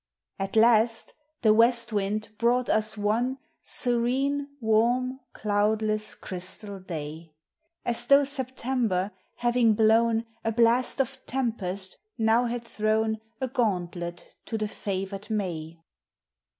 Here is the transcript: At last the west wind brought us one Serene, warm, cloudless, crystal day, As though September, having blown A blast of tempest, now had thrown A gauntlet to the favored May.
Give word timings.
At 0.39 0.55
last 0.55 1.13
the 1.43 1.53
west 1.53 1.93
wind 1.93 2.29
brought 2.39 2.69
us 2.69 2.97
one 2.97 3.37
Serene, 3.61 4.47
warm, 4.59 5.19
cloudless, 5.31 6.15
crystal 6.15 6.79
day, 6.79 7.35
As 7.85 8.07
though 8.07 8.23
September, 8.23 9.11
having 9.35 9.75
blown 9.75 10.25
A 10.43 10.51
blast 10.51 11.01
of 11.01 11.23
tempest, 11.27 11.99
now 12.17 12.45
had 12.45 12.63
thrown 12.65 13.21
A 13.39 13.47
gauntlet 13.47 14.35
to 14.47 14.57
the 14.57 14.67
favored 14.67 15.29
May. 15.29 15.77